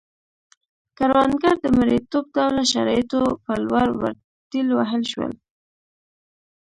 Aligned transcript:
کروندګر 0.97 1.55
د 1.63 1.67
مریتوب 1.77 2.25
ډوله 2.35 2.63
شرایطو 2.71 3.21
په 3.43 3.53
لور 3.65 3.87
ورټېل 4.01 4.67
وهل 4.73 5.03
شول 5.11 5.33